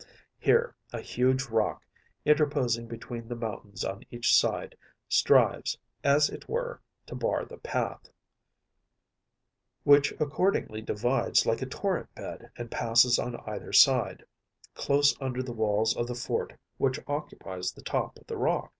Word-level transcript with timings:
Here 0.39 0.75
a 0.91 0.99
huge 0.99 1.45
rock, 1.45 1.83
interposing 2.25 2.87
between 2.87 3.27
the 3.27 3.35
mountains 3.35 3.85
on 3.85 4.01
each 4.09 4.33
side, 4.35 4.75
strives, 5.07 5.77
as 6.03 6.27
it 6.27 6.49
were, 6.49 6.81
to 7.05 7.13
bar 7.13 7.45
the 7.45 7.59
path, 7.59 8.09
which 9.83 10.11
accordingly 10.19 10.81
divides 10.81 11.45
like 11.45 11.61
a 11.61 11.67
torrent 11.67 12.11
bed, 12.15 12.49
and 12.55 12.71
passes 12.71 13.19
on 13.19 13.35
either 13.45 13.71
side, 13.73 14.23
close 14.73 15.15
under 15.21 15.43
the 15.43 15.53
walls 15.53 15.95
of 15.95 16.07
the 16.07 16.15
fort 16.15 16.57
which 16.77 16.99
occupies 17.05 17.71
the 17.71 17.83
top 17.83 18.17
of 18.17 18.25
the 18.25 18.37
rock. 18.37 18.69